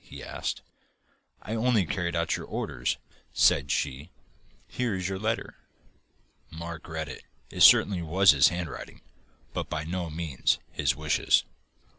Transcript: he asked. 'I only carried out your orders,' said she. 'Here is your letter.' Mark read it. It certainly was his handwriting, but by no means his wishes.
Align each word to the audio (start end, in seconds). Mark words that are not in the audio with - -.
he 0.03 0.23
asked. 0.23 0.63
'I 1.43 1.53
only 1.53 1.85
carried 1.85 2.15
out 2.15 2.35
your 2.35 2.47
orders,' 2.47 2.97
said 3.33 3.69
she. 3.69 4.09
'Here 4.67 4.95
is 4.95 5.07
your 5.07 5.19
letter.' 5.19 5.57
Mark 6.49 6.87
read 6.87 7.07
it. 7.07 7.23
It 7.51 7.61
certainly 7.61 8.01
was 8.01 8.31
his 8.31 8.47
handwriting, 8.47 9.01
but 9.53 9.69
by 9.69 9.83
no 9.83 10.09
means 10.09 10.57
his 10.71 10.95
wishes. 10.95 11.43